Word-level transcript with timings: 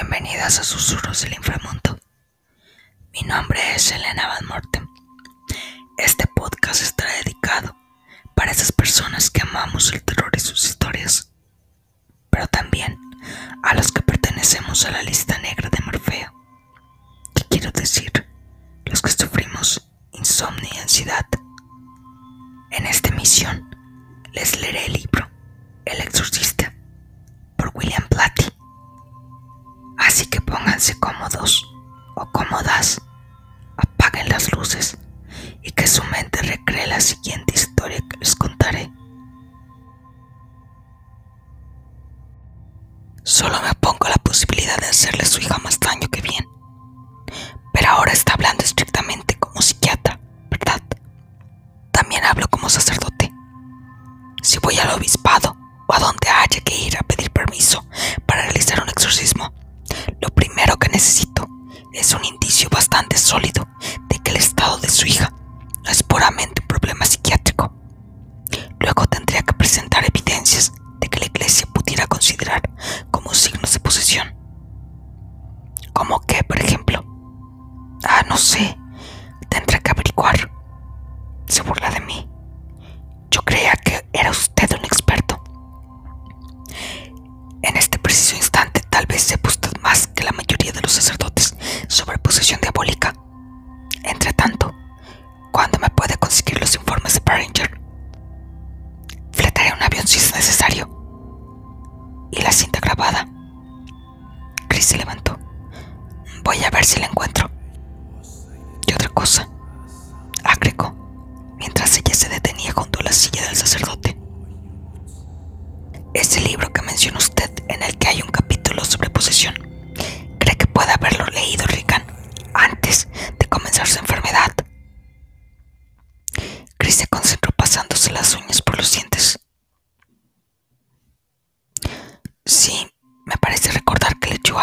Bienvenidas 0.00 0.58
a 0.58 0.64
Susurros 0.64 1.20
del 1.20 1.34
Inframundo. 1.34 2.00
Mi 3.12 3.20
nombre 3.20 3.60
es 3.74 3.92
Elena 3.92 4.28
Van 4.28 4.46
Morten. 4.46 4.88
Este 5.98 6.26
podcast 6.26 6.80
estará 6.80 7.12
dedicado 7.22 7.76
para 8.34 8.50
esas 8.50 8.72
personas 8.72 9.28
que 9.28 9.42
amamos 9.42 9.92
el 9.92 10.02
terror 10.02 10.30
y 10.34 10.40
sus 10.40 10.64
historias, 10.64 11.30
pero 12.30 12.46
también 12.46 12.98
a 13.62 13.74
los 13.74 13.92
que 13.92 14.00
pertenecemos 14.00 14.86
a 14.86 14.90
la 14.90 15.02
lista 15.02 15.36
negra 15.40 15.68
de 15.68 15.84
Morfeo. 15.84 16.32
¿Qué 17.34 17.44
quiero 17.50 17.70
decir? 17.70 18.10
Los 18.86 19.02
que 19.02 19.10
sufrimos 19.10 19.86
insomnio 20.12 20.70
y 20.74 20.78
ansiedad. 20.78 21.26
En 22.70 22.86
esta 22.86 23.10
emisión 23.10 23.76
les 24.32 24.58
leeré 24.62 24.86
el 24.86 24.94
libro 24.94 25.28
El 25.84 26.00
pónganse 30.50 30.98
cómodos 30.98 31.72
o 32.16 32.26
cómodas, 32.32 33.00
apaguen 33.76 34.28
las 34.28 34.52
luces 34.52 34.98
y 35.62 35.70
que 35.70 35.86
su 35.86 36.02
mente 36.04 36.42
recree 36.42 36.86
la 36.88 37.00
siguiente 37.00 37.54
historia 37.54 38.00
que 38.10 38.18
les 38.18 38.34
contaré. 38.34 38.92
Solo 43.22 43.60
me 43.62 43.72
pongo 43.74 44.08
la 44.08 44.16
posibilidad 44.16 44.76
de 44.78 44.88
hacerle 44.88 45.24
su 45.24 45.40
hija 45.40 45.58
más 45.58 45.78
daño 45.78 46.08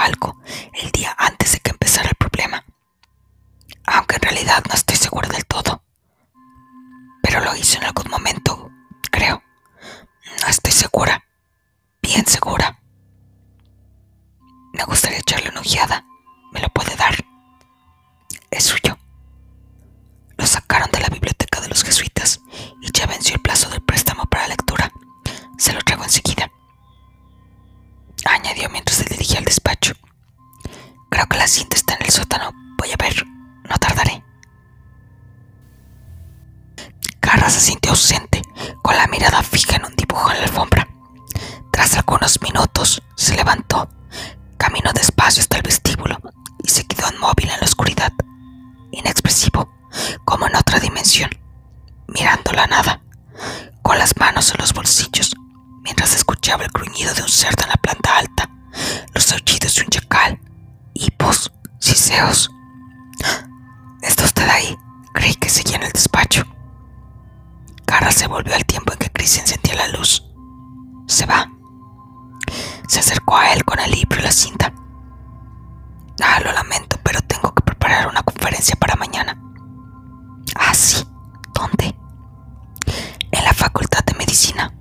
algo 0.07 0.41
el 0.73 0.89
día 0.91 1.13
antes 1.17 1.51
de 1.51 1.59
que 1.59 1.71
empezara 1.71 2.09
el 2.09 2.15
problema. 2.15 2.63
Aunque 3.85 4.15
en 4.15 4.21
realidad 4.21 4.63
no 4.67 4.73
estoy 4.73 4.95
segura 4.97 5.27
del 5.29 5.45
todo. 5.45 5.83
Pero 7.21 7.41
lo 7.41 7.55
hizo 7.55 7.77
en 7.77 7.85
algún 7.85 8.09
momento, 8.09 8.71
creo. 9.11 9.43
No 10.41 10.47
estoy 10.47 10.71
segura. 10.71 11.23
Bien 12.01 12.25
segura. 12.25 12.79
Me 14.73 14.83
gustaría 14.85 15.19
echarle 15.19 15.49
una 15.49 15.61
ojeada. 15.61 16.05
Minutos, 42.41 43.01
se 43.15 43.35
levantó, 43.37 43.89
caminó 44.57 44.91
despacio 44.91 45.41
hasta 45.41 45.57
el 45.57 45.63
vestíbulo 45.63 46.17
y 46.61 46.67
se 46.67 46.85
quedó 46.85 47.07
inmóvil 47.13 47.49
en 47.49 47.59
la 47.59 47.65
oscuridad, 47.65 48.11
inexpresivo, 48.91 49.69
como 50.25 50.45
en 50.45 50.55
otra 50.57 50.79
dimensión, 50.79 51.29
mirando 52.07 52.51
la 52.51 52.67
nada, 52.67 53.01
con 53.81 53.97
las 53.97 54.17
manos 54.17 54.51
en 54.51 54.57
los 54.59 54.73
bolsillos, 54.73 55.35
mientras 55.83 56.15
escuchaba 56.15 56.65
el 56.65 56.71
gruñido 56.71 57.13
de 57.13 57.21
un 57.21 57.29
cerdo 57.29 57.63
en 57.63 57.69
la 57.69 57.75
planta 57.77 58.17
alta, 58.17 58.49
los 59.13 59.31
aullidos 59.31 59.75
de 59.75 59.81
un 59.83 59.87
chacal, 59.87 60.39
hipos, 60.95 61.49
siseos. 61.79 62.51
¿Está 64.01 64.25
usted 64.25 64.49
ahí? 64.49 64.77
Creí 65.13 65.33
que 65.35 65.49
seguía 65.49 65.77
en 65.77 65.83
el 65.83 65.93
despacho. 65.93 66.43
Carra 67.85 68.11
se 68.11 68.27
volvió 68.27 68.53
al 68.53 68.65
tiempo 68.65 68.91
en 68.91 68.99
que 68.99 69.09
Chris 69.09 69.37
encendía 69.37 69.75
la 69.75 69.87
luz. 69.87 70.25
Se 71.07 71.25
va. 71.25 71.49
Se 72.87 72.99
acercó 72.99 73.37
a 73.37 73.53
él 73.53 73.63
con 73.63 73.79
el 73.79 73.91
libro 73.91 74.19
y 74.19 74.23
la 74.23 74.31
cinta. 74.31 74.73
Ah, 76.23 76.39
lo 76.43 76.51
lamento, 76.51 76.97
pero 77.03 77.21
tengo 77.21 77.53
que 77.53 77.63
preparar 77.63 78.07
una 78.07 78.23
conferencia 78.23 78.75
para 78.75 78.95
mañana. 78.95 79.37
Ah, 80.55 80.73
sí. 80.73 81.05
¿Dónde? 81.53 81.95
En 83.31 83.43
la 83.43 83.53
Facultad 83.53 84.03
de 84.05 84.13
Medicina. 84.13 84.73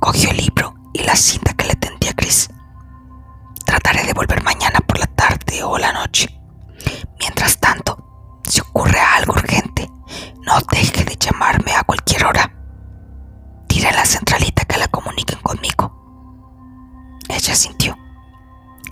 Cogió 0.00 0.30
el 0.30 0.36
libro 0.36 0.74
y 0.92 1.02
la 1.02 1.16
cinta 1.16 1.52
que 1.54 1.66
le 1.66 1.74
tendía 1.76 2.12
Chris. 2.14 2.48
Trataré 3.64 4.04
de 4.04 4.12
volver 4.12 4.42
mañana 4.42 4.80
por 4.80 4.98
la 4.98 5.06
tarde 5.06 5.62
o 5.62 5.78
la 5.78 5.92
noche. 5.92 6.28
Mientras 7.18 7.58
tanto, 7.58 8.40
si 8.48 8.60
ocurre 8.60 8.98
algo 8.98 9.32
urgente, 9.34 9.90
no 10.46 10.58
deje 10.70 11.04
de 11.04 11.16
llamarme 11.16 11.72
a 11.74 11.84
cualquier 11.84 12.26
hora. 12.26 12.50
A 13.84 13.92
la 13.92 14.06
centralita 14.06 14.53
conmigo. 15.42 15.92
Ella 17.28 17.54
sintió. 17.54 17.96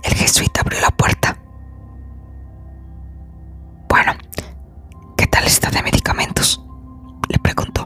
El 0.03 0.13
jesuita 0.13 0.61
abrió 0.61 0.79
la 0.81 0.89
puerta. 0.89 1.37
Bueno, 3.87 4.13
¿qué 5.17 5.27
tal 5.27 5.45
está 5.45 5.69
de 5.69 5.83
medicamentos? 5.83 6.63
Le 7.29 7.39
preguntó. 7.39 7.85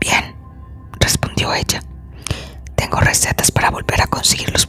Bien, 0.00 0.36
respondió 1.00 1.54
ella. 1.54 1.80
Tengo 2.74 3.00
recetas 3.00 3.50
para 3.50 3.70
volver 3.70 4.02
a 4.02 4.06
conseguir 4.06 4.50
los 4.52 4.66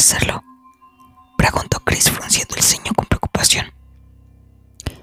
hacerlo? 0.00 0.42
Preguntó 1.36 1.80
Chris 1.84 2.10
frunciendo 2.10 2.56
el 2.56 2.62
ceño 2.62 2.92
con 2.96 3.04
preocupación. 3.06 3.72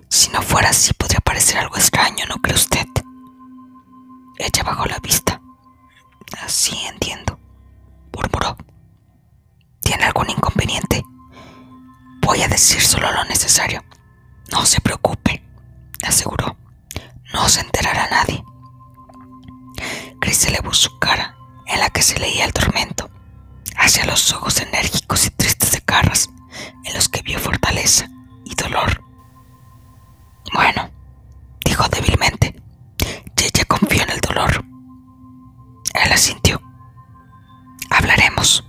Si 0.10 0.30
no 0.30 0.42
fuera 0.42 0.70
así, 0.70 0.92
podría 0.94 1.20
parecer 1.20 1.60
algo 1.60 1.78
extraño, 1.78 2.26
¿no 2.28 2.38
cree 2.38 2.56
usted? 2.56 2.88
Ella 4.40 4.64
bajó 4.64 4.86
la 4.86 4.98
vista. 5.00 5.40
Así 6.44 6.76
entiendo, 6.88 7.40
murmuró. 8.12 8.58
¿Tiene 9.82 10.06
algún 10.06 10.30
inconveniente? 10.32 11.04
Voy 12.22 12.42
a 12.42 12.48
decir 12.48 12.82
solo 12.82 13.12
lo 13.12 13.24
necesario. 13.26 13.84
No 14.52 14.66
se 14.66 14.82
preocupe, 14.82 15.44
aseguró. 16.04 16.58
No 17.34 17.48
se 17.50 17.62
enterará 17.62 18.10
nadie. 18.10 18.44
Chris 20.20 20.46
elevó 20.46 20.74
su 20.74 20.98
cara, 20.98 21.38
en 21.68 21.80
la 21.80 21.90
que 21.92 22.02
se 22.02 22.20
leía 22.20 22.46
el 22.46 22.54
tormento, 22.54 23.10
hacia 23.88 24.06
los 24.06 24.34
ojos 24.34 24.60
enérgicos 24.60 25.28
y 25.28 25.30
tristes 25.30 25.72
de 25.72 25.80
Carras, 25.80 26.30
en 26.84 26.94
los 26.94 27.08
que 27.08 27.22
vio 27.22 27.40
fortaleza 27.40 28.10
y 28.44 28.54
dolor. 28.54 29.02
Bueno, 30.54 30.90
dijo 31.64 31.88
débilmente, 31.88 32.62
ella 33.38 33.64
confió 33.66 34.04
en 34.04 34.10
el 34.10 34.20
dolor. 34.20 34.66
Él 35.94 36.12
asintió. 36.12 36.62
Hablaremos. 37.90 38.66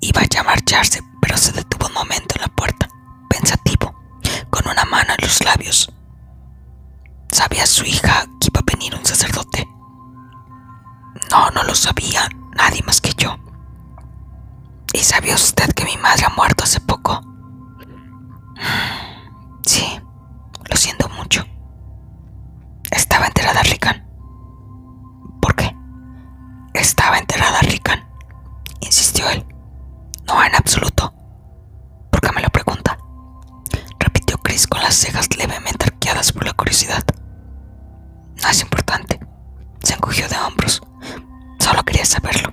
Iba 0.00 0.22
ya 0.28 0.40
a 0.40 0.44
marcharse, 0.44 1.00
pero 1.20 1.36
se 1.36 1.52
detuvo 1.52 1.86
un 1.86 1.94
momento 1.94 2.34
en 2.34 2.42
la 2.42 2.48
puerta, 2.48 2.88
pensativo, 3.30 3.94
con 4.50 4.66
una 4.66 4.84
mano 4.86 5.14
en 5.16 5.24
los 5.24 5.44
labios. 5.44 5.92
¿Sabía 7.30 7.64
su 7.64 7.84
hija 7.84 8.24
que 8.40 8.48
iba 8.48 8.60
a 8.60 8.76
venir 8.76 8.96
un 8.96 9.04
sacerdote? 9.04 9.67
No, 11.30 11.50
no 11.50 11.62
lo 11.64 11.74
sabía 11.74 12.28
nadie 12.56 12.82
más 12.86 13.00
que 13.00 13.12
yo. 13.16 13.36
¿Y 14.92 14.98
sabía 14.98 15.34
usted 15.34 15.72
que 15.74 15.84
mi 15.84 15.96
madre 15.98 16.24
ha 16.26 16.30
muerto 16.30 16.64
hace 16.64 16.80
poco? 16.80 17.20
Sí, 19.66 20.00
lo 20.68 20.76
siento 20.76 21.08
mucho. 21.10 21.44
Estaba 22.90 23.26
enterrada 23.26 23.62
Rican. 23.62 24.06
¿Por 25.40 25.54
qué? 25.54 25.76
Estaba 26.74 27.18
enterrada 27.18 27.60
Rican, 27.60 28.08
insistió 28.80 29.28
él. 29.28 29.46
No, 30.26 30.42
en 30.42 30.54
absoluto. 30.54 31.12
¿Por 32.10 32.20
qué 32.20 32.32
me 32.32 32.42
lo 32.42 32.48
pregunta? 32.48 32.98
Repitió 33.98 34.38
Chris 34.38 34.66
con 34.66 34.80
las 34.82 34.94
cejas 34.94 35.28
levemente 35.36 35.86
arqueadas 35.86 36.32
por 36.32 36.46
la 36.46 36.52
curiosidad. 36.54 37.04
No 38.42 38.48
es 38.48 38.62
importante. 38.62 39.20
Se 39.82 39.94
encogió 39.94 40.28
de 40.28 40.36
hombros. 40.38 40.82
Saberlo. 42.04 42.52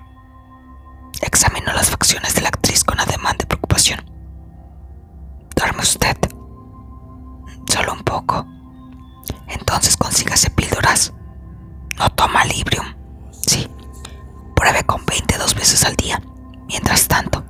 Examinó 1.22 1.74
las 1.74 1.90
facciones 1.90 2.36
de 2.36 2.42
la 2.42 2.50
actriz 2.50 2.84
con 2.84 3.00
ademán 3.00 3.38
de 3.38 3.46
preocupación. 3.46 4.04
¿Duerme 5.56 5.82
usted? 5.82 6.18
Solo 7.72 7.94
un 7.94 8.04
poco. 8.04 8.46
Entonces 9.48 9.98
consígase 9.98 10.50
píldoras. 10.50 11.14
No 11.98 12.10
toma 12.12 12.46
Librium. 12.46 12.94
Sí. 13.32 13.70
Pruebe 14.56 14.84
con 14.84 15.06
22 15.06 15.56
veces 15.56 15.84
al 15.86 15.96
día. 15.96 16.22
Mientras 16.68 17.08
tanto, 17.08 17.44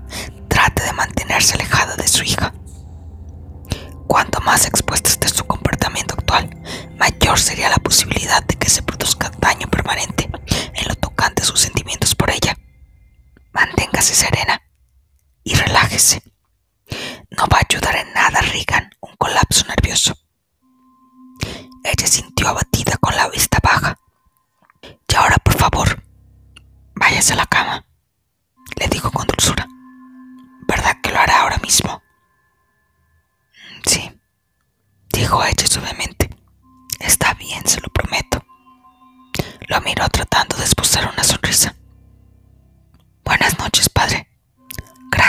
trate 0.47 0.83
de 0.83 0.93
mantenerse 0.93 1.55
alejada 1.55 1.95
de 1.95 2.07
su 2.07 2.23
hija. 2.23 2.53
Cuanto 4.07 4.39
más 4.41 4.65
expuesta 4.65 4.84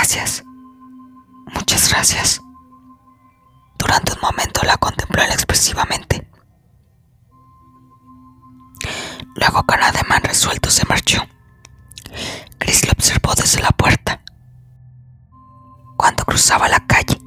Gracias. 0.08 0.44
Muchas 1.53 1.88
gracias. 1.91 2.41
Durante 3.76 4.12
un 4.12 4.20
momento 4.20 4.61
la 4.62 4.76
contempló 4.76 5.20
expresivamente. 5.25 6.31
Luego 9.35 9.64
con 9.64 9.82
ademán 9.82 10.23
resuelto 10.23 10.70
se 10.70 10.87
marchó. 10.87 11.26
Chris 12.56 12.87
lo 12.87 12.93
observó 12.93 13.35
desde 13.35 13.61
la 13.61 13.70
puerta. 13.70 14.23
Cuando 15.97 16.25
cruzaba 16.25 16.69
la 16.69 16.87
calle, 16.87 17.20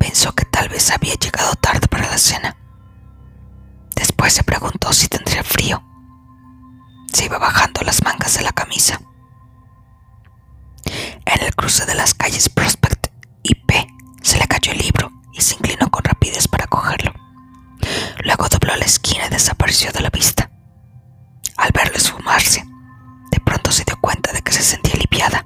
pensó 0.00 0.32
que 0.32 0.44
tal 0.44 0.68
vez 0.68 0.90
había 0.90 1.14
llegado 1.14 1.54
tarde 1.54 1.86
para 1.86 2.10
la 2.10 2.18
cena. 2.18 2.56
Después 3.94 4.32
se 4.32 4.42
preguntó 4.42 4.92
si 4.92 5.06
tendría 5.06 5.44
frío. 5.44 5.84
Se 7.12 7.26
iba 7.26 7.38
bajando 7.38 7.82
las 7.82 8.02
mangas 8.02 8.36
de 8.36 8.42
la 8.42 8.50
camisa. 8.50 9.00
En 11.34 11.42
el 11.44 11.54
cruce 11.56 11.84
de 11.84 11.96
las 11.96 12.14
calles 12.14 12.48
Prospect 12.48 13.08
y 13.42 13.54
P 13.56 13.86
se 14.22 14.38
le 14.38 14.46
cayó 14.46 14.70
el 14.70 14.78
libro 14.78 15.10
y 15.32 15.40
se 15.40 15.54
inclinó 15.54 15.90
con 15.90 16.04
rapidez 16.04 16.46
para 16.46 16.68
cogerlo. 16.68 17.12
Luego 18.24 18.48
dobló 18.48 18.76
la 18.76 18.84
esquina 18.84 19.26
y 19.26 19.30
desapareció 19.30 19.90
de 19.90 20.00
la 20.00 20.10
vista. 20.10 20.48
Al 21.56 21.72
verlo 21.72 21.96
esfumarse, 21.96 22.64
de 23.32 23.40
pronto 23.40 23.72
se 23.72 23.82
dio 23.84 23.98
cuenta 24.00 24.32
de 24.32 24.42
que 24.42 24.52
se 24.52 24.62
sentía 24.62 24.94
aliviada. 24.94 25.44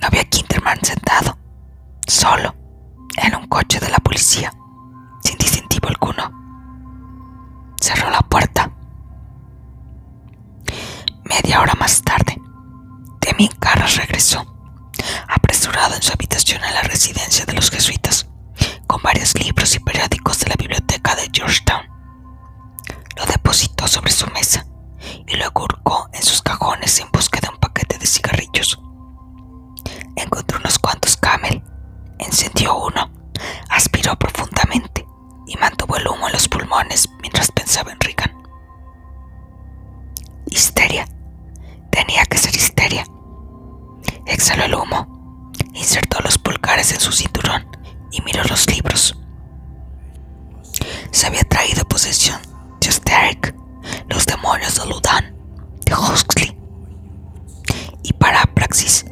No 0.00 0.08
había 0.08 0.24
Kinderman 0.24 0.80
sentado, 0.82 1.38
solo, 2.08 2.56
en 3.16 3.36
un 3.36 3.46
coche 3.46 3.78
de 3.78 3.90
la 3.90 3.98
policía, 3.98 4.52
sin 5.22 5.38
distintivo 5.38 5.86
alguno. 5.88 6.32
Cerró 7.80 8.10
la 8.10 8.22
puerta. 8.22 8.72
Media 11.22 11.60
hora 11.60 11.74
más 11.78 12.02
tarde, 12.02 12.40
Demi 13.20 13.48
Carras 13.60 13.96
regresó, 13.96 14.53
en 15.74 16.02
su 16.02 16.12
habitación 16.12 16.62
en 16.62 16.72
la 16.72 16.82
residencia 16.82 17.44
de 17.44 17.52
los 17.52 17.68
jesuitas, 17.68 18.28
con 18.86 19.02
varios 19.02 19.34
libros 19.34 19.74
y 19.74 19.80
periódicos 19.80 20.38
de 20.38 20.48
la 20.48 20.54
biblioteca 20.56 21.16
de 21.16 21.28
Georgetown. 21.32 21.82
Lo 23.16 23.26
depositó 23.26 23.88
sobre 23.88 24.12
su 24.12 24.26
mesa 24.28 24.64
y 25.26 25.36
luego 25.36 25.64
hurgó 25.64 26.08
en 26.12 26.22
sus 26.22 26.42
cajones 26.42 27.00
en 27.00 27.10
busca 27.12 27.40
de 27.40 27.48
un 27.48 27.58
paquete 27.58 27.98
de 27.98 28.06
cigarrillos. 28.06 28.80
Encontró 30.14 30.58
unos 30.58 30.78
cuantos 30.78 31.16
Camel, 31.16 31.62
encendió 32.18 32.76
uno, 32.76 33.10
aspiró 33.68 34.16
profundamente 34.16 35.04
y 35.48 35.56
mantuvo 35.56 35.96
el 35.96 36.06
humo 36.06 36.28
en 36.28 36.34
los 36.34 36.48
pulmones 36.48 37.08
mientras 37.20 37.50
pensaba 37.50 37.90
en 37.90 38.00
Regan. 38.00 38.32
Histeria. 40.46 41.06
Tenía 41.90 42.24
que 42.26 42.38
ser 42.38 42.54
histeria. 42.54 43.04
Exhaló 44.26 44.64
el 44.64 44.74
humo, 44.74 45.13
insertó 45.84 46.18
los 46.20 46.38
pulgares 46.38 46.92
en 46.92 47.00
su 47.00 47.12
cinturón 47.12 47.66
y 48.10 48.22
miró 48.22 48.42
los 48.44 48.66
libros. 48.70 49.14
Se 51.10 51.26
había 51.26 51.42
traído 51.42 51.84
posesión 51.84 52.40
de 52.80 52.88
Osteric 52.88 53.54
los 54.08 54.24
demonios 54.24 54.76
de 54.76 54.86
Ludan, 54.86 55.36
de 55.84 55.94
Huxley. 55.94 56.56
Y 58.02 58.14
para 58.14 58.42
Praxis, 58.54 59.04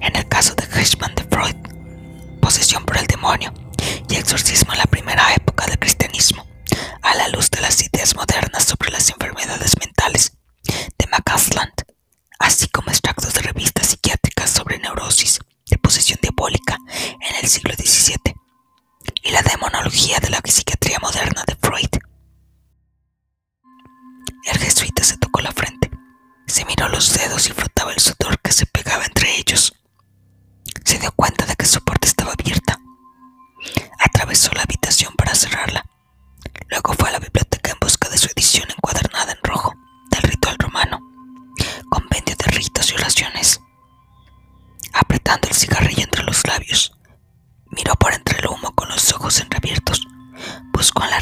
en 0.00 0.16
el 0.16 0.26
caso 0.26 0.54
de 0.56 0.64
Hirschman 0.64 1.14
de 1.14 1.22
Freud, 1.24 1.56
posesión 2.40 2.84
por 2.84 2.98
el 2.98 3.06
demonio 3.06 3.54
y 4.08 4.16
exorcismo 4.16 4.72
en 4.72 4.78
la 4.80 4.86
primera 4.86 5.32
época 5.34 5.66
del 5.66 5.78
cristianismo, 5.78 6.39
ojos 49.30 49.42
entreabiertos, 49.42 50.08
buscó 50.72 51.04
en 51.04 51.10
las 51.10 51.19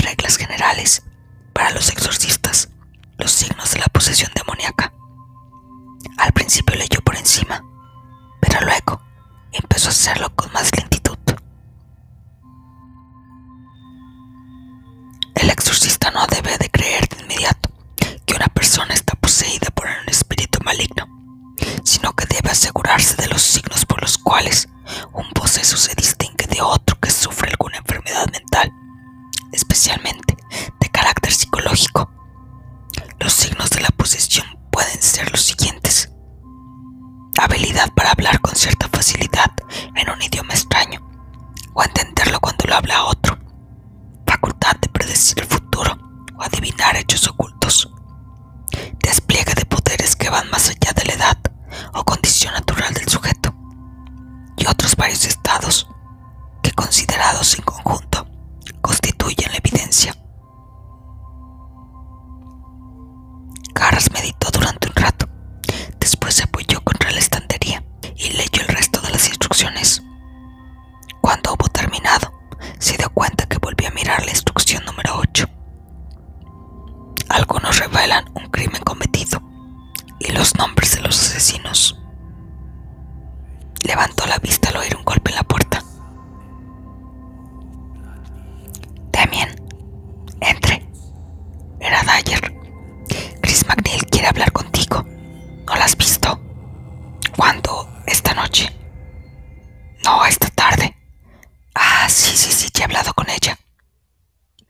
sí, 102.39 102.53
sí, 102.53 102.69
ya 102.73 102.83
he 102.83 102.85
hablado 102.85 103.13
con 103.15 103.29
ella. 103.29 103.59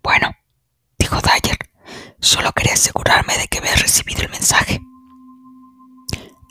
Bueno, 0.02 0.30
dijo 0.98 1.20
Dyer, 1.20 1.58
solo 2.18 2.50
quería 2.52 2.72
asegurarme 2.72 3.36
de 3.36 3.46
que 3.46 3.58
habías 3.58 3.82
recibido 3.82 4.22
el 4.22 4.30
mensaje. 4.30 4.80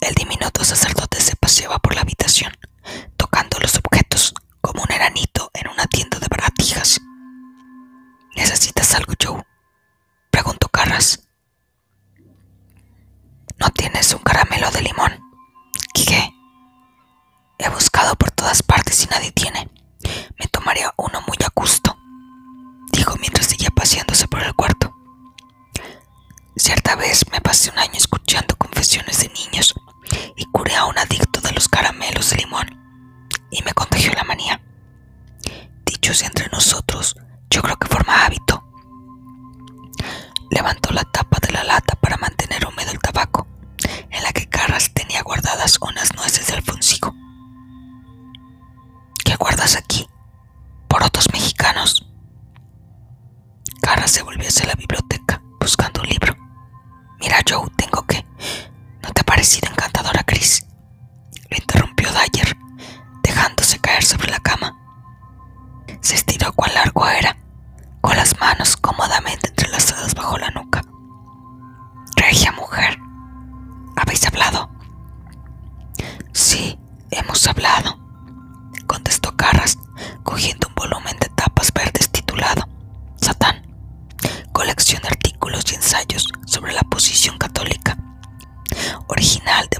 El 0.02 0.14
diminuto 0.14 0.64
sacerdote 0.64 1.20
se 1.20 1.36
paseaba 1.36 1.80
por 1.80 1.96
la 1.96 2.02
habitación, 2.02 2.56
tocando 3.18 3.58
los 3.60 3.76
objetos 3.78 4.36
como 4.62 4.84
un 4.84 4.92
eranito 4.92 5.50
en 5.56 5.68
una 5.70 5.88
tienda 5.88 6.20
de 6.20 6.28
baratijas. 6.30 7.02
¿Necesitas 8.36 8.94
algo, 8.94 9.14
Joe? 9.22 9.44
preguntó 10.30 10.70
Carras. 10.70 11.28
¿No 13.58 13.72
tienes 13.72 14.14
un 14.14 14.22
caramelo 14.22 14.70
de 14.70 14.84
limón? 14.84 15.20
¿Qué? 15.96 16.30
He 17.58 17.70
buscado 17.70 18.16
por 18.16 18.30
todas 18.30 18.62
partes 18.62 19.04
y 19.04 19.08
nadie 19.08 19.32
tiene. 19.32 19.68
Me 20.40 20.48
tomaría 20.48 20.94
uno 20.98 21.22
muy 21.28 21.38
a 21.46 21.52
gusto, 21.56 21.98
dijo 22.92 23.16
mientras 23.20 23.48
seguía 23.48 23.70
paseándose 23.70 24.28
por 24.28 24.42
el 24.44 24.54
cuarto. 24.54 24.94
Cierta 26.56 26.96
vez 26.96 27.26
me 27.32 27.42
pasé 27.42 27.70
un 27.70 27.80
año 27.80 27.94
escuchando 27.96 28.56
confesiones 28.58 29.20
de 29.20 29.30
niños 29.30 29.74
y 30.36 30.46
curé 30.46 30.76
a 30.76 30.86
un 30.86 30.98
adicto 30.98 31.40
de 31.42 31.52
los 31.52 31.68
caramelos 31.68 32.30
de 32.32 32.38
limón 32.38 32.68
y 33.52 33.62
me 33.64 33.74
contagió 33.74 34.12
la 34.14 34.24
manía. 34.24 34.62
Dichos 35.86 36.24
entre 36.24 36.48
nosotros, 36.50 37.16
yo 37.50 37.62
creo 37.62 37.78
que 37.78 37.88
forma 37.88 38.26
hábito. 38.26 38.64
Levantó 40.50 40.92
la 40.94 41.04
tapa 41.04 41.38
de 41.46 41.54
la 41.54 41.64
lata 41.64 41.96
para 41.96 42.17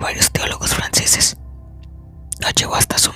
varios 0.08 0.32
teólogos 0.32 0.74
franceses. 0.74 1.36
Lo 2.40 2.50
llevó 2.52 2.76
hasta 2.76 2.98
su 2.98 3.12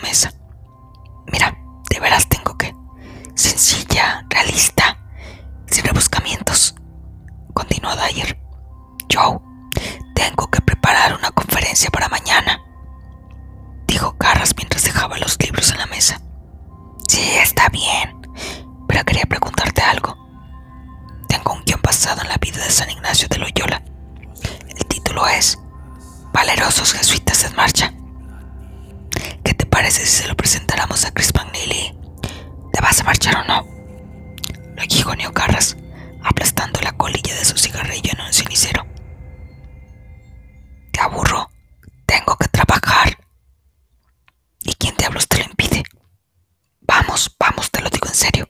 en 48.08 48.16
serio. 48.16 48.50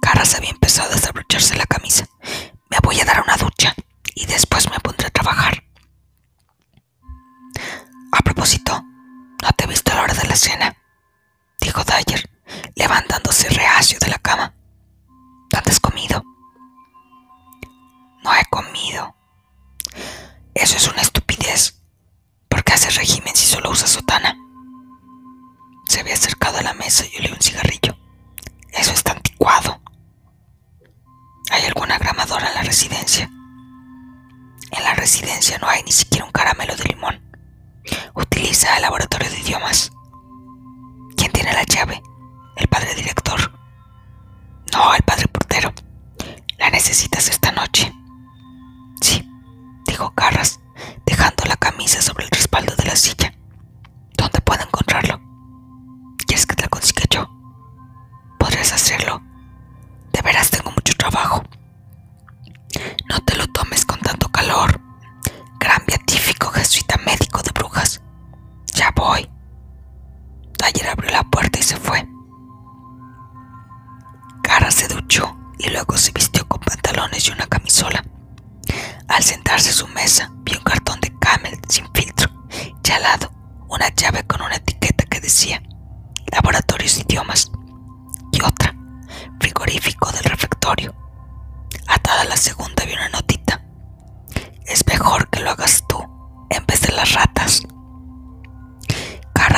Carras 0.00 0.34
había 0.34 0.50
empezado 0.50 0.90
a 0.90 0.94
desabrocharse 0.94 1.56
la 1.56 1.66
camisa. 1.66 2.06
Me 2.70 2.78
voy 2.82 3.00
a 3.00 3.04
dar 3.04 3.22
una 3.22 3.36
ducha 3.36 3.74
y 4.14 4.26
después 4.26 4.70
me 4.70 4.78
pondré 4.80 5.06
a 5.06 5.10
trabajar. 5.10 5.64
A 8.12 8.18
propósito, 8.18 8.82
¿no 9.42 9.52
te 9.56 9.64
he 9.64 9.68
visto 9.68 9.92
a 9.92 9.96
la 9.96 10.02
hora 10.02 10.14
de 10.14 10.28
la 10.28 10.36
cena? 10.36 10.76
Dijo 11.60 11.82
Dyer, 11.84 12.30
levantándose 12.74 13.48
reacio 13.48 13.98
de 13.98 14.08
la 14.08 14.18
cama. 14.18 14.54
¿Dónde 15.50 15.70
has 15.70 15.80
comido? 15.80 16.22
No 18.22 18.34
he 18.34 18.44
comido. 18.50 19.14
Eso 20.54 20.76
es 20.76 20.88
una 20.88 21.02
estupidez. 21.02 21.82
¿Por 22.48 22.62
qué 22.64 22.74
haces 22.74 22.96
régimen 22.96 23.34
si 23.34 23.46
solo 23.46 23.70
usas 23.70 23.90
sotana? 23.90 24.36
Se 25.94 26.00
había 26.00 26.14
acercado 26.14 26.58
a 26.58 26.62
la 26.62 26.74
mesa 26.74 27.04
y 27.06 27.18
olió 27.18 27.32
un 27.34 27.40
cigarrillo. 27.40 27.96
Eso 28.72 28.90
está 28.90 29.12
anticuado. 29.12 29.80
¿Hay 31.52 31.66
alguna 31.66 31.98
gramadora 31.98 32.48
en 32.48 32.54
la 32.54 32.62
residencia? 32.64 33.30
En 34.72 34.82
la 34.82 34.94
residencia 34.94 35.56
no 35.58 35.68
hay 35.68 35.84
ni 35.84 35.92
siquiera 35.92 36.24
un 36.24 36.32
caramelo 36.32 36.74
de 36.74 36.82
limón. 36.82 37.22
Utiliza 38.12 38.74
el 38.74 38.82
laboratorio 38.82 39.30
de 39.30 39.38
idiomas. 39.38 39.92
¿Quién 41.16 41.30
tiene 41.30 41.52
la 41.52 41.62
llave? 41.62 42.02
El 42.56 42.66
padre 42.66 42.92
director. 42.96 43.56
No, 44.72 44.96
el 44.96 45.02
padre 45.04 45.28
portero. 45.28 45.72
La 46.58 46.70
necesitas 46.70 47.28
esta 47.28 47.52
noche. 47.52 47.94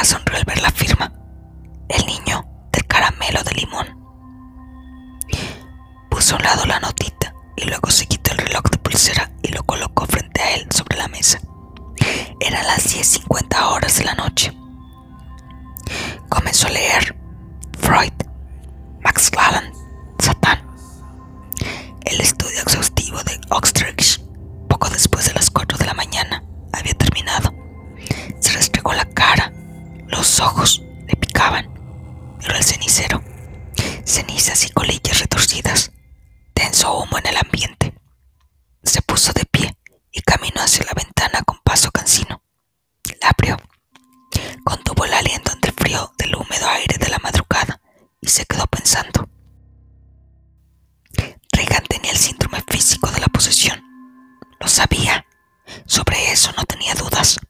Sonrió 0.05 0.39
al 0.39 0.45
ver 0.45 0.61
la 0.61 0.71
firma. 0.71 1.13
El 1.89 2.07
niño 2.07 2.45
del 2.73 2.87
caramelo 2.87 3.43
de 3.43 3.55
limón. 3.55 3.87
Puso 6.11 6.35
a 6.35 6.39
un 6.39 6.45
lado 6.45 6.67
la 6.67 6.81
notita 6.81 7.35
y 7.57 7.65
luego 7.65 7.91
se 7.91 8.07
quitó 8.07 8.33
el 8.33 8.39
reloj 8.39 8.65
de 8.71 8.79
pulsera 8.79 9.31
y 9.43 9.49
lo 9.49 9.63
colocó 9.65 10.07
frente 10.07 10.41
a 10.41 10.55
él 10.55 10.67
sobre 10.71 10.97
la 10.99 11.09
mesa. 11.09 11.41
Eran 12.41 12.67
las 12.67 12.95
10.50 12.95 13.73
horas 13.73 13.99
de 13.99 14.05
la 14.05 14.15
noche. 14.15 14.53
tenía 51.97 52.13
el 52.13 52.19
síndrome 52.19 52.63
físico 52.69 53.11
de 53.11 53.21
la 53.21 53.27
posesión. 53.29 53.83
Lo 54.61 54.69
sabía. 54.69 55.25
Sobre 55.87 56.31
eso 56.31 56.53
no 56.57 56.65
tenía 56.65 56.95
dudas. 56.95 57.41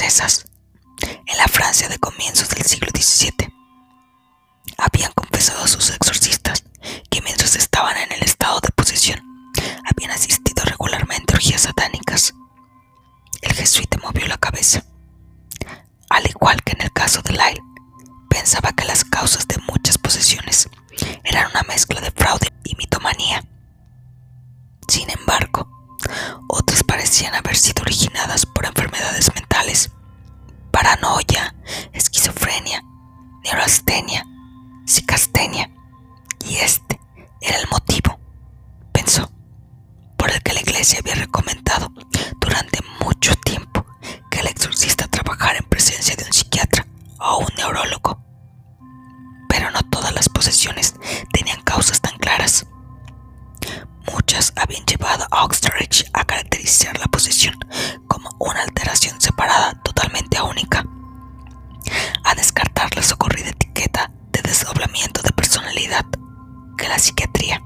escocesas 0.00 0.44
en 1.26 1.38
la 1.38 1.48
Francia 1.48 1.88
de 1.88 1.98
comienzos 1.98 2.50
del 2.50 2.64
siglo 2.64 2.88
XVII. 2.94 3.50
Habían 4.76 5.10
confesado 5.12 5.64
a 5.64 5.68
sus 5.68 5.88
exorcistas 5.88 6.64
que 7.10 7.22
mientras 7.22 7.56
estaban 7.56 7.96
en 7.96 8.12
el 8.12 8.22
estado 8.22 8.60
de 8.60 8.68
posesión 8.72 9.18
habían 9.90 10.10
asistido 10.10 10.64
regularmente 10.64 11.32
a 11.32 11.36
orgías 11.36 11.62
satánicas. 11.62 12.34
El 13.40 13.54
jesuita 13.54 13.98
movió 14.02 14.26
la 14.26 14.36
cabeza. 14.36 14.84
Al 16.10 16.26
igual 16.28 16.62
que 16.62 16.72
en 16.72 16.82
el 16.82 16.92
caso 16.92 17.22
de 17.22 17.32
Lyle, 17.32 17.62
pensaba 18.28 18.72
que 18.72 18.84
las 18.84 19.02
causas 19.02 19.48
de 19.48 19.56
muchas 19.66 19.96
posesiones 19.96 20.68
eran 21.24 21.50
una 21.52 21.62
mezcla 21.62 22.02
de 22.02 22.10
fraude 22.10 22.52
y 22.64 22.76
mitomanía. 22.76 23.42
Sin 24.88 25.08
embargo, 25.08 25.70
otras 26.48 26.84
parecían 26.84 27.34
haber 27.34 27.56
sido 27.56 27.80
originadas 27.82 28.44
por 28.44 28.66
enfermedades 28.66 29.34
mentales 29.34 29.45
paranoia, 30.86 31.52
esquizofrenia, 31.92 32.80
neurastenia, 33.44 34.24
psicastenia. 34.84 35.68
Y 36.44 36.56
este 36.58 37.00
era 37.40 37.58
el 37.58 37.66
motivo, 37.68 38.20
pensó, 38.92 39.28
por 40.16 40.30
el 40.30 40.40
que 40.44 40.52
la 40.52 40.60
iglesia 40.60 41.00
había 41.00 41.16
recomendado 41.16 41.90
durante 42.40 42.78
mucho 43.04 43.34
tiempo 43.34 43.84
que 44.30 44.38
el 44.38 44.46
exorcista 44.46 45.08
trabajara 45.08 45.58
en 45.58 45.64
presencia 45.64 46.14
de 46.14 46.24
un 46.24 46.32
psiquiatra 46.32 46.86
o 47.18 47.38
un 47.38 47.48
neurólogo. 47.56 48.24
Pero 49.48 49.72
no 49.72 49.82
todas 49.90 50.14
las 50.14 50.28
posesiones 50.28 50.94
tenían 51.32 51.62
causas 51.62 52.00
tan 52.00 52.16
claras. 52.18 52.64
Muchas 54.12 54.52
habían 54.54 54.84
Oxtridge 55.30 56.04
a 56.12 56.24
caracterizar 56.24 56.98
la 56.98 57.06
posesión 57.06 57.56
como 58.08 58.30
una 58.38 58.62
alteración 58.62 59.20
separada 59.20 59.80
totalmente 59.82 60.40
única, 60.40 60.84
a 62.24 62.34
descartar 62.34 62.94
la 62.96 63.02
socorrida 63.02 63.50
etiqueta 63.50 64.10
de 64.32 64.42
desdoblamiento 64.42 65.22
de 65.22 65.30
personalidad 65.30 66.04
que 66.76 66.88
la 66.88 66.98
psiquiatría 66.98 67.62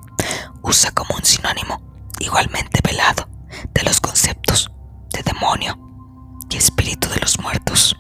usa 0.62 0.90
como 0.92 1.14
un 1.16 1.24
sinónimo 1.24 1.80
igualmente 2.18 2.80
velado 2.82 3.28
de 3.72 3.82
los 3.82 4.00
conceptos 4.00 4.70
de 5.12 5.22
demonio 5.22 5.78
y 6.50 6.56
espíritu 6.56 7.08
de 7.08 7.20
los 7.20 7.38
muertos. 7.40 7.96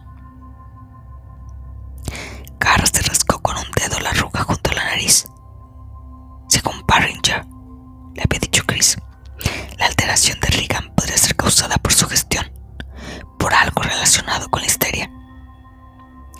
Carr 2.58 2.86
se 2.86 3.02
rascó 3.02 3.40
con 3.40 3.56
un 3.56 3.70
dedo 3.72 3.98
la 4.00 4.10
arruga 4.10 4.42
junto 4.42 4.70
a 4.70 4.74
la 4.74 4.84
nariz. 4.84 5.26
Según 6.48 6.84
Barringer, 6.86 7.46
le 8.14 8.22
había 8.22 8.40
dicho 8.40 8.62
Chris, 8.66 8.96
la 9.80 9.86
alteración 9.86 10.38
de 10.40 10.48
Regan 10.48 10.92
podría 10.94 11.16
ser 11.16 11.34
causada 11.34 11.76
por 11.78 11.94
su 11.94 12.06
gestión, 12.06 12.52
por 13.38 13.54
algo 13.54 13.82
relacionado 13.82 14.48
con 14.50 14.60
la 14.60 14.66
histeria. 14.66 15.10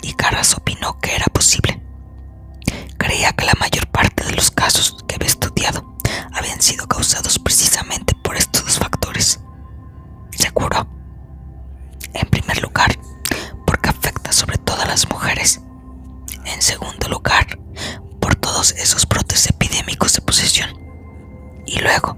Y 0.03 0.13
Carras 0.13 0.53
opinó 0.53 0.99
que 0.99 1.15
era 1.15 1.25
posible. 1.25 1.81
Creía 2.99 3.33
que 3.33 3.45
la 3.45 3.55
mayor 3.59 3.87
parte 3.87 4.23
de 4.23 4.33
los 4.33 4.51
casos 4.51 4.95
que 5.07 5.15
había 5.15 5.27
estudiado 5.27 5.97
habían 6.33 6.61
sido 6.61 6.87
causados 6.87 7.39
precisamente 7.39 8.13
por 8.23 8.37
estos 8.37 8.63
dos 8.63 8.77
factores. 8.77 9.39
Seguro. 10.37 10.87
En 12.13 12.29
primer 12.29 12.61
lugar, 12.61 12.95
porque 13.65 13.89
afecta 13.89 14.31
sobre 14.31 14.59
todo 14.59 14.83
a 14.83 14.87
las 14.87 15.09
mujeres. 15.09 15.61
En 16.45 16.61
segundo 16.61 17.09
lugar, 17.09 17.57
por 18.19 18.35
todos 18.35 18.71
esos 18.73 19.07
brotes 19.07 19.49
epidémicos 19.49 20.13
de 20.13 20.21
posesión. 20.21 20.69
Y 21.65 21.79
luego, 21.79 22.10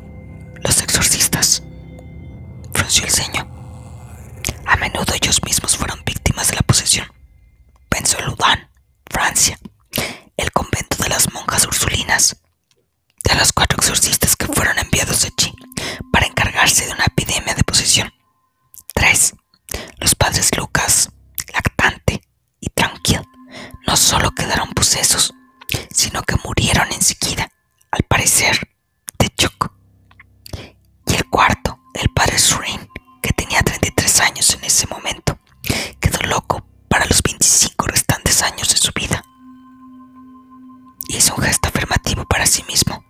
Hizo 41.24 41.36
un 41.36 41.44
gesto 41.44 41.70
afirmativo 41.70 42.26
para 42.26 42.46
sí 42.46 42.66
mismo. 42.68 43.02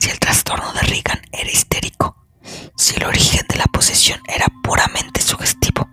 Si 0.00 0.08
el 0.08 0.18
trastorno 0.18 0.72
de 0.72 0.80
Reagan 0.80 1.20
era 1.30 1.50
histérico, 1.50 2.16
si 2.74 2.96
el 2.96 3.04
origen 3.04 3.44
de 3.50 3.56
la 3.56 3.66
posesión 3.66 4.18
era 4.26 4.46
puramente 4.62 5.20
sugestivo, 5.20 5.90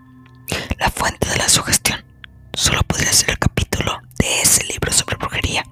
la 0.80 0.90
fuente 0.90 1.28
de 1.28 1.36
la 1.36 1.50
sugestión 1.50 2.06
solo 2.54 2.84
podría 2.84 3.12
ser 3.12 3.32
el 3.32 3.38
capítulo 3.38 4.00
de 4.18 4.44
ese 4.44 4.64
libro 4.64 4.94
sobre 4.94 5.18
brujería, 5.18 5.66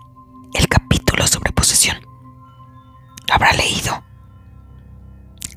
el 0.53 0.67
capítulo 0.67 1.25
sobre 1.25 1.53
posesión. 1.53 1.97
Habrá 3.31 3.53
leído. 3.53 4.03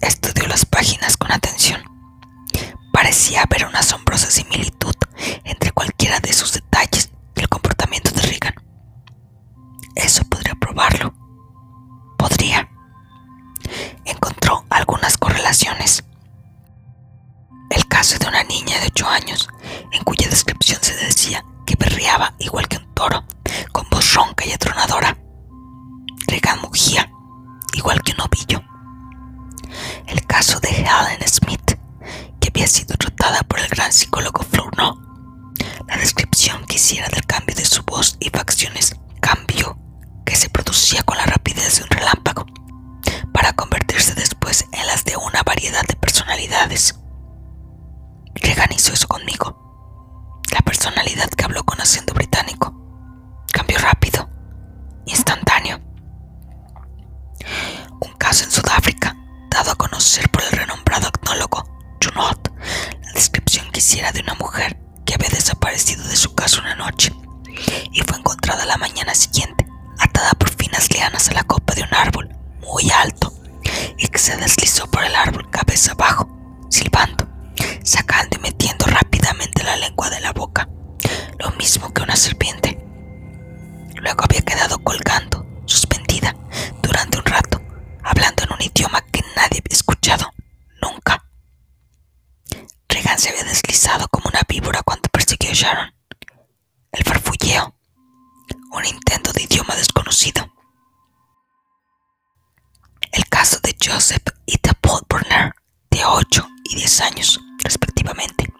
Estudió 0.00 0.46
las 0.46 0.64
páginas 0.66 1.16
con 1.16 1.32
atención. 1.32 1.82
Parecía 2.92 3.42
haber 3.42 3.66
una 3.66 3.80
asombrosa 3.80 4.30
similitud 4.30 4.94
entre 5.42 5.72
cualquiera 5.72 6.20
de 6.20 6.32
sus 6.32 6.52
detalles 6.52 7.10
y 7.34 7.40
el 7.40 7.48
comportamiento 7.48 8.12
de 8.12 8.22
Reagan. 8.22 8.54
Eso 9.94 10.24
podría 10.24 10.54
probarlo. 10.54 11.14
Podría. 12.18 12.68
Encontró 14.04 14.64
algunas 14.70 15.16
correlaciones. 15.16 16.04
El 17.70 17.86
caso 17.86 18.18
de 18.18 18.26
una 18.26 18.44
niña 18.44 18.78
de 18.80 18.86
8 18.88 19.08
años, 19.08 19.48
en 19.92 20.02
cuya 20.04 20.28
descripción 20.28 20.78
se 20.82 20.94
decía 20.96 21.44
que 21.66 21.76
berreaba 21.76 22.34
igual 22.38 22.68
que 22.68 22.76
un 22.76 22.92
toro, 22.94 23.24
con 23.72 23.88
voz 23.90 24.14
ronca 24.14 24.44
y 24.46 24.52
atronadora. 24.52 25.16
Regan 26.26 26.60
mugía, 26.60 27.10
igual 27.74 28.02
que 28.02 28.12
un 28.12 28.20
ovillo. 28.20 28.62
El 30.06 30.24
caso 30.26 30.60
de 30.60 30.68
Helen 30.68 31.26
Smith, 31.26 31.78
que 32.40 32.48
había 32.48 32.66
sido 32.66 32.96
tratada 32.96 33.42
por 33.42 33.58
el 33.60 33.68
gran 33.68 33.92
psicólogo 33.92 34.42
Flournoy. 34.42 34.98
La 35.86 35.96
descripción 35.96 36.64
que 36.66 36.76
hiciera 36.76 37.08
del 37.08 37.24
cambio 37.26 37.54
de 37.54 37.64
su 37.64 37.82
voz 37.84 38.16
y 38.20 38.30
facciones, 38.30 38.96
cambio 39.20 39.78
que 40.24 40.36
se 40.36 40.48
producía 40.48 41.02
con 41.02 41.16
la 41.18 41.26
rapidez 41.26 41.76
de 41.78 41.84
un 41.84 41.90
relámpago, 41.90 42.46
para 43.32 43.52
convertirse 43.52 44.14
después 44.14 44.66
en 44.72 44.86
las 44.86 45.04
de 45.04 45.16
una 45.16 45.42
variedad 45.42 45.82
de 45.86 45.96
personalidades. 45.96 46.98
Regan 48.34 48.72
hizo 48.72 48.92
eso 48.92 49.08
conmigo. 49.08 49.60
La 50.52 50.60
personalidad 50.60 51.28
que 51.30 51.44
habló 51.44 51.64
con 51.64 51.80
acento 51.80 52.14
británico 52.14 52.74
cambió 53.52 53.78
rápido, 53.78 54.28
instantáneo. 55.06 55.80
Un 58.00 58.12
caso 58.18 58.44
en 58.44 58.50
Sudáfrica, 58.50 59.16
dado 59.50 59.72
a 59.72 59.76
conocer 59.76 60.28
por 60.30 60.42
el 60.42 60.52
renombrado 60.52 61.08
etnólogo 61.08 61.64
Junot, 62.02 62.52
la 63.02 63.12
descripción 63.12 63.70
que 63.70 63.80
hiciera 63.80 64.12
de 64.12 64.20
una 64.20 64.34
mujer 64.34 64.78
que 65.04 65.14
había 65.14 65.28
desaparecido 65.30 66.04
de 66.04 66.16
su 66.16 66.34
casa 66.34 66.60
una 66.60 66.74
noche 66.74 67.12
y 67.92 68.00
fue 68.02 68.18
encontrada 68.18 68.66
la 68.66 68.76
mañana 68.76 69.14
siguiente, 69.14 69.66
atada 69.98 70.30
por 70.32 70.50
finas 70.50 70.92
lianas 70.92 71.28
a 71.28 71.34
la 71.34 71.44
copa 71.44 71.74
de 71.74 71.82
un 71.82 71.94
árbol 71.94 72.28
muy 72.60 72.90
alto 72.90 73.32
y 73.98 74.08
que 74.08 74.18
se 74.18 74.36
deslizó 74.36 74.86
por 74.90 75.04
el 75.04 75.14
árbol 75.14 75.50
cabeza 75.50 75.92
abajo, 75.92 76.28
silbando 76.70 77.34
sacando 77.84 78.36
y 78.38 78.40
metiendo 78.40 78.86
rápidamente 78.86 79.62
la 79.62 79.76
lengua 79.76 80.10
de 80.10 80.20
la 80.20 80.32
boca, 80.32 80.68
lo 81.38 81.50
mismo 81.52 81.92
que 81.92 82.02
una 82.02 82.16
serpiente. 82.16 82.78
Luego 83.96 84.24
había 84.24 84.40
quedado 84.42 84.78
colgando, 84.82 85.46
suspendida, 85.66 86.34
durante 86.82 87.18
un 87.18 87.24
rato, 87.24 87.60
hablando 88.02 88.42
en 88.44 88.52
un 88.52 88.62
idioma 88.62 89.00
que 89.12 89.20
nadie 89.36 89.62
había 89.64 89.72
escuchado 89.72 90.32
nunca. 90.82 91.24
Regan 92.88 93.18
se 93.18 93.30
había 93.30 93.44
deslizado 93.44 94.08
como 94.08 94.28
una 94.28 94.42
víbora 94.48 94.82
cuando 94.82 95.08
persiguió 95.10 95.50
a 95.50 95.54
Sharon. 95.54 95.94
El 96.92 97.04
farfulleo, 97.04 97.74
un 98.74 98.84
intento 98.84 99.32
de 99.32 99.42
idioma 99.44 99.74
desconocido. 99.76 100.52
El 103.12 103.24
caso 103.28 103.58
de 103.62 103.76
Joseph 103.80 104.24
y 104.46 104.58
de 104.60 104.74
Paul 104.80 105.02
Brunner, 105.08 105.54
de 105.90 106.04
8 106.04 106.48
y 106.64 106.76
10 106.76 107.00
años, 107.02 107.40
respectivamente, 107.62 108.52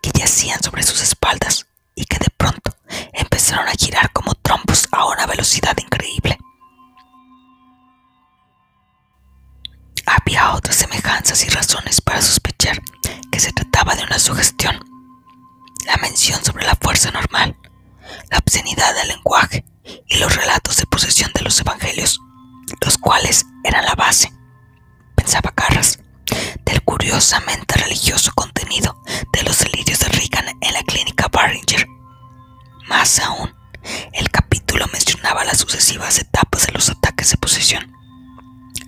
que 0.00 0.10
yacían 0.18 0.62
sobre 0.62 0.82
sus 0.82 1.02
espaldas 1.02 1.66
y 1.94 2.06
que 2.06 2.18
de 2.18 2.30
pronto 2.36 2.74
empezaron 3.12 3.68
a 3.68 3.72
girar 3.72 4.10
como 4.12 4.34
trompos 4.36 4.88
a 4.90 5.06
una 5.06 5.26
velocidad 5.26 5.76
increíble. 5.76 6.38
Había 10.06 10.54
otras 10.54 10.76
semejanzas 10.76 11.44
y 11.44 11.50
razones 11.50 12.00
para 12.00 12.22
sospechar 12.22 12.80
que 13.30 13.38
se 13.40 13.52
trataba 13.52 13.94
de 13.94 14.04
una 14.04 14.18
sugestión. 14.18 14.82
La 15.84 15.96
mención 15.98 16.42
sobre 16.42 16.64
la 16.64 16.76
fuerza 16.76 17.10
normal, 17.10 17.56
la 18.30 18.38
obscenidad 18.38 18.94
del 18.94 19.08
lenguaje 19.08 19.64
y 20.06 20.18
los 20.18 20.34
relatos 20.34 20.76
de 20.76 20.86
posesión 20.86 21.30
de 21.34 21.42
los 21.42 21.60
evangelios, 21.60 22.20
los 22.84 22.98
cuales 22.98 23.44
eran 23.64 23.84
la 23.84 23.94
base, 23.94 24.32
pensaba 25.14 25.52
Carras, 25.52 25.98
del 26.64 26.82
curiosamente 26.82 27.76
religioso 27.76 28.32
contenido 28.34 29.02
de 29.32 29.42
los 29.42 29.58
delirios 29.58 29.98
de 30.00 30.08
Reagan 30.08 30.46
en 30.60 30.72
la 30.72 30.82
clínica 30.82 31.28
Barringer. 31.30 31.86
Más 32.88 33.18
aún, 33.20 33.54
el 34.12 34.30
capítulo 34.30 34.86
mencionaba 34.92 35.44
las 35.44 35.58
sucesivas 35.58 36.18
etapas 36.18 36.66
de 36.66 36.72
los 36.72 36.88
ataques 36.90 37.30
de 37.30 37.36
posesión. 37.36 37.92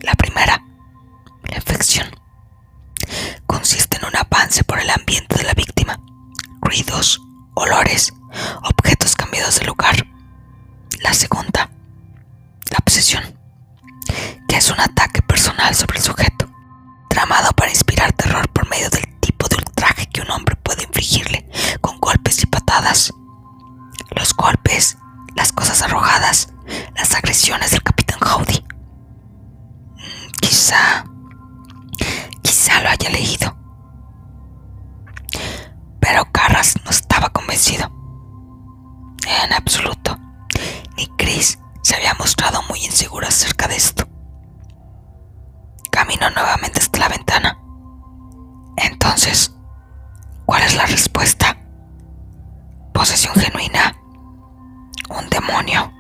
La 0.01 0.15
primera, 0.15 0.65
la 1.43 1.57
infección, 1.57 2.09
consiste 3.47 3.99
en 3.99 4.07
un 4.07 4.17
avance 4.17 4.65
por 4.65 4.79
el 4.79 4.91
ambiente 4.91 5.37
de 5.37 5.45
la 5.45 5.55
víctima, 5.55 5.99
ruidos, 6.61 7.21
olores, 7.55 8.13
objetos 9.05 9.17
cambiados 9.17 9.59
de 9.61 9.67
lugar. 9.67 9.97
La 11.03 11.13
segunda, 11.13 11.69
la 12.71 12.79
obsesión, 12.81 13.23
que 14.49 14.57
es 14.57 14.71
un 14.71 14.81
ataque 14.81 15.21
personal 15.23 15.75
sobre 15.75 15.99
el 15.99 16.05
sujeto 16.05 16.49
tramado 17.09 17.53
para 17.53 17.71
inspirar 17.71 18.13
terror 18.13 18.49
por 18.49 18.69
medio 18.71 18.89
del 18.91 19.05
tipo 19.21 19.47
de 19.49 19.57
ultraje 19.57 20.07
que 20.07 20.23
un 20.23 20.31
hombre 20.31 20.57
puede 20.57 20.85
infligirle 20.85 21.47
con 21.81 22.01
golpes 22.01 22.43
y 22.43 22.47
patadas. 22.47 23.13
Los 24.11 24.35
golpes, 24.35 24.97
las 25.37 25.53
cosas 25.53 25.83
arrojadas, 25.83 26.49
las 26.97 27.15
agresiones 27.15 27.73
del 27.73 27.83
capitán 27.83 28.21
Howdy. 28.23 28.65
Mm, 29.97 30.31
quizá, 30.41 31.05
quizá 32.43 32.81
lo 32.81 32.89
haya 32.89 33.11
leído. 33.11 33.55
en 39.45 39.53
absoluto, 39.53 40.19
ni 40.97 41.07
Chris 41.17 41.59
se 41.83 41.97
había 41.97 42.15
mostrado 42.15 42.63
muy 42.69 42.85
inseguro 42.85 43.27
acerca 43.27 43.69
de 43.69 43.77
esto. 43.77 44.09
Caminó 45.91 46.31
nuevamente 46.31 46.81
hasta 46.81 46.99
la 46.99 47.09
ventana. 47.09 47.59
Entonces, 48.77 49.55
¿cuál 50.47 50.63
es 50.63 50.75
la 50.75 50.87
respuesta? 50.87 51.57
Posesión 52.93 53.35
genuina. 53.35 53.97
Un 55.11 55.29
demonio. 55.31 55.94